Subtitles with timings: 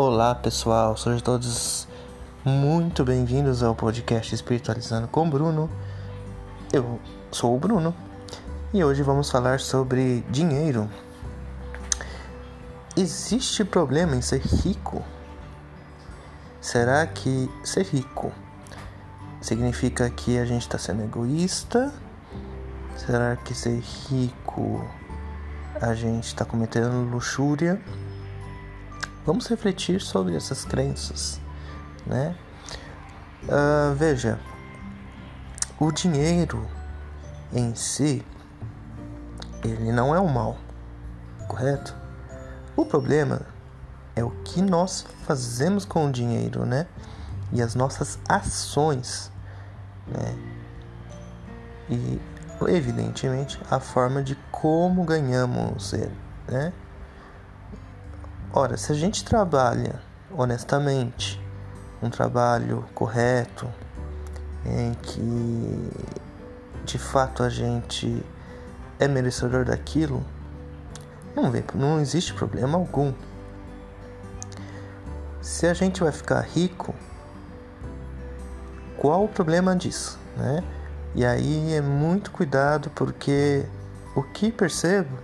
[0.00, 1.88] Olá pessoal, sejam todos
[2.44, 5.68] muito bem-vindos ao podcast Espiritualizando com Bruno.
[6.72, 7.00] Eu
[7.32, 7.92] sou o Bruno
[8.72, 10.88] e hoje vamos falar sobre dinheiro.
[12.96, 15.04] Existe problema em ser rico?
[16.60, 18.30] Será que ser rico
[19.40, 21.92] significa que a gente está sendo egoísta?
[22.96, 24.88] Será que ser rico
[25.82, 27.82] a gente está cometendo luxúria?
[29.28, 31.38] Vamos refletir sobre essas crenças,
[32.06, 32.34] né?
[33.42, 34.40] Uh, veja,
[35.78, 36.66] o dinheiro
[37.52, 38.24] em si,
[39.62, 40.56] ele não é o mal,
[41.46, 41.94] correto?
[42.74, 43.42] O problema
[44.16, 46.86] é o que nós fazemos com o dinheiro, né?
[47.52, 49.30] E as nossas ações,
[50.06, 50.38] né?
[51.90, 52.18] E
[52.66, 56.16] evidentemente a forma de como ganhamos ele,
[56.48, 56.72] né?
[58.52, 61.40] Ora, se a gente trabalha honestamente,
[62.02, 63.68] um trabalho correto,
[64.64, 65.90] em que
[66.84, 68.22] de fato a gente
[68.98, 70.24] é merecedor daquilo,
[71.34, 73.12] não, vê, não existe problema algum.
[75.40, 76.94] Se a gente vai ficar rico,
[78.96, 80.62] qual o problema disso, né?
[81.14, 83.64] E aí é muito cuidado porque
[84.14, 85.16] o que percebo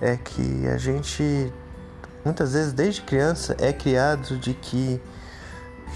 [0.00, 1.52] é que a gente
[2.26, 5.00] muitas vezes desde criança é criado de que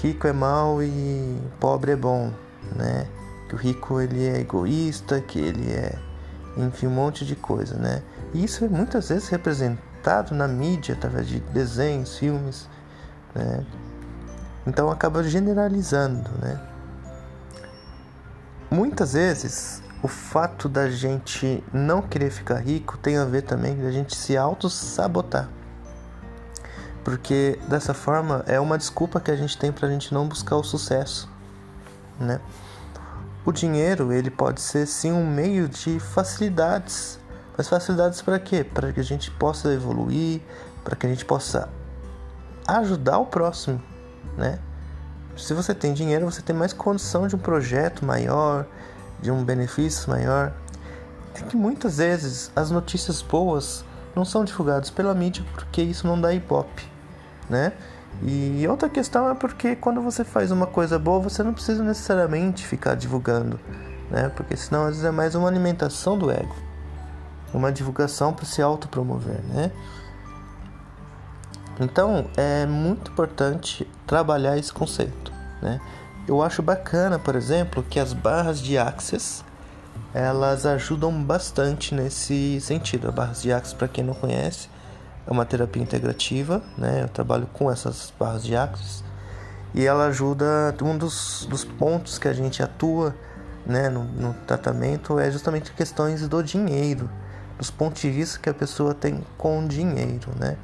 [0.00, 2.32] rico é mal e pobre é bom,
[2.74, 3.06] né?
[3.46, 5.98] Que o rico ele é egoísta, que ele é,
[6.56, 8.02] enfim, um monte de coisa, né?
[8.32, 12.70] E isso é muitas vezes representado na mídia através de desenhos, filmes,
[13.34, 13.62] né?
[14.66, 16.58] Então acaba generalizando, né?
[18.70, 23.86] Muitas vezes o fato da gente não querer ficar rico tem a ver também com
[23.86, 25.50] a gente se auto-sabotar
[27.04, 30.56] porque dessa forma é uma desculpa que a gente tem para a gente não buscar
[30.56, 31.28] o sucesso,
[32.18, 32.40] né?
[33.44, 37.20] O dinheiro ele pode ser sim um meio de facilidades,
[37.56, 38.64] mas facilidades para quê?
[38.64, 40.40] Para que a gente possa evoluir,
[40.82, 41.68] para que a gente possa
[42.66, 43.82] ajudar o próximo,
[44.38, 44.58] né?
[45.36, 48.64] Se você tem dinheiro, você tem mais condição de um projeto maior,
[49.20, 50.54] de um benefício maior.
[51.34, 53.84] É que muitas vezes as notícias boas
[54.16, 56.93] não são divulgadas pela mídia porque isso não dá ibope
[57.48, 57.72] né?
[58.22, 62.66] E outra questão é porque quando você faz uma coisa boa, você não precisa necessariamente
[62.66, 63.58] ficar divulgando,
[64.10, 64.30] né?
[64.30, 66.54] Porque senão às vezes é mais uma alimentação do ego,
[67.52, 69.70] uma divulgação para se autopromover, né?
[71.80, 75.80] Então é muito importante trabalhar esse conceito, né?
[76.26, 79.44] Eu acho bacana, por exemplo, que as barras de Access
[80.14, 83.08] elas ajudam bastante nesse sentido.
[83.08, 84.68] As barras de Access, para quem não conhece,
[85.26, 87.02] é uma terapia integrativa, né?
[87.02, 89.02] Eu trabalho com essas barras de axis
[89.74, 90.74] e ela ajuda.
[90.82, 93.14] Um dos, dos pontos que a gente atua,
[93.66, 97.08] né, no, no tratamento é justamente questões do dinheiro,
[97.58, 100.56] dos pontos de vista que a pessoa tem com dinheiro, né?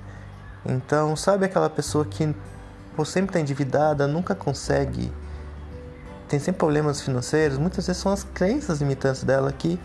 [0.65, 2.35] Então, sabe aquela pessoa que
[2.95, 5.11] por sempre está endividada, nunca consegue,
[6.29, 9.81] tem sempre problemas financeiros, muitas vezes são as crenças limitantes dela que,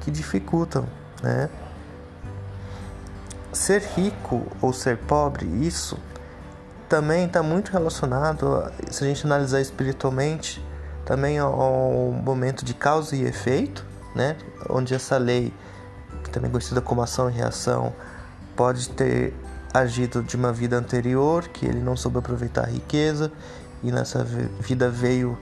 [0.00, 0.86] que dificultam,
[1.22, 1.48] né?
[3.56, 5.98] Ser rico ou ser pobre, isso
[6.88, 10.64] também está muito relacionado, se a gente analisar espiritualmente,
[11.04, 13.84] também ao momento de causa e efeito,
[14.14, 14.36] né?
[14.68, 15.52] onde essa lei,
[16.30, 17.92] também conhecida como ação e reação,
[18.54, 19.34] pode ter
[19.72, 23.32] agido de uma vida anterior, que ele não soube aproveitar a riqueza
[23.82, 24.24] e nessa
[24.60, 25.36] vida veio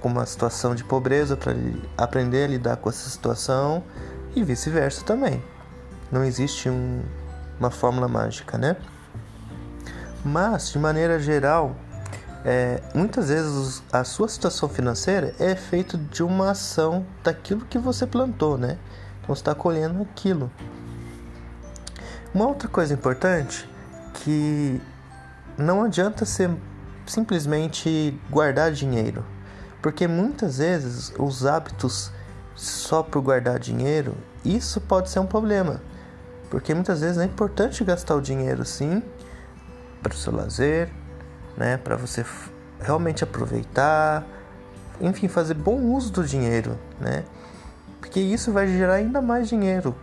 [0.00, 1.54] com uma situação de pobreza para
[1.96, 3.82] aprender a lidar com essa situação
[4.34, 5.42] e vice-versa também.
[6.12, 7.02] Não existe um
[7.58, 8.76] uma fórmula mágica, né?
[10.24, 11.76] Mas, de maneira geral,
[12.44, 18.06] é, muitas vezes a sua situação financeira é feito de uma ação daquilo que você
[18.06, 18.78] plantou, né?
[19.20, 20.50] Então você está colhendo aquilo.
[22.34, 23.68] Uma outra coisa importante
[24.14, 24.80] que
[25.56, 26.50] não adianta ser
[27.06, 29.24] simplesmente guardar dinheiro,
[29.80, 32.10] porque muitas vezes os hábitos
[32.54, 34.14] só por guardar dinheiro,
[34.44, 35.80] isso pode ser um problema.
[36.54, 39.02] Porque muitas vezes é importante gastar o dinheiro sim
[40.00, 40.88] para o seu lazer,
[41.56, 42.24] né, para você
[42.80, 44.24] realmente aproveitar,
[45.00, 47.24] enfim, fazer bom uso do dinheiro, né?
[47.98, 49.96] Porque isso vai gerar ainda mais dinheiro.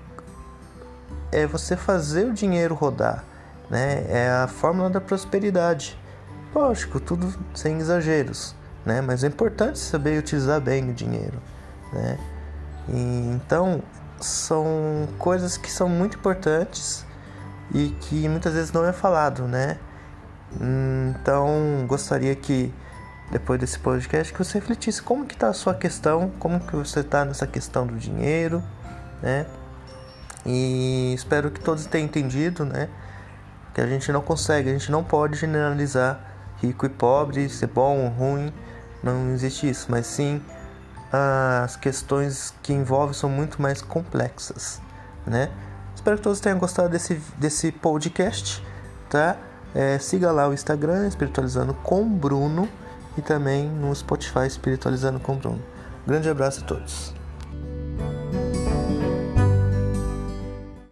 [1.32, 3.24] É você fazer o dinheiro rodar,
[3.70, 4.04] né?
[4.10, 5.98] É a fórmula da prosperidade.
[6.54, 8.54] Lógico, tudo sem exageros,
[8.86, 9.00] né?
[9.00, 11.42] Mas é importante saber utilizar bem o dinheiro,
[11.94, 12.20] né?
[12.90, 13.82] E, então,
[14.26, 17.06] são coisas que são muito importantes
[17.74, 19.78] e que muitas vezes não é falado, né?
[20.60, 22.74] Então, gostaria que
[23.32, 27.00] depois desse podcast que você refletisse como que está a sua questão, como que você
[27.00, 28.62] está nessa questão do dinheiro,
[29.22, 29.46] né?
[30.46, 32.90] E espero que todos tenham entendido, né?
[33.74, 36.20] Que a gente não consegue, a gente não pode generalizar
[36.62, 38.54] rico e pobre, ser bom ou ruim,
[39.02, 40.42] não existe isso, mas sim
[41.12, 44.82] as questões que envolvem são muito mais complexas,
[45.26, 45.50] né?
[45.94, 48.66] Espero que todos tenham gostado desse, desse podcast,
[49.10, 49.38] tá?
[49.76, 52.68] É, siga lá o Instagram Espiritualizando com Bruno
[53.18, 55.62] e também no Spotify Espiritualizando com Bruno.
[56.08, 57.21] Grande abraço a todos.